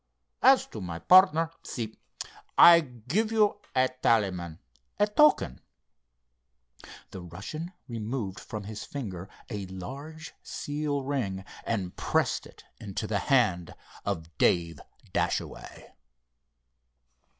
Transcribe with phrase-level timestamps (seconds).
[0.41, 1.95] As to my partner—see,
[2.57, 4.57] I give you a talisman,
[4.97, 5.61] a token."
[7.11, 13.19] The Russian removed from his finger a large seal ring, and pressed it into the
[13.29, 14.81] hand of Dave
[15.13, 15.93] Dashaway.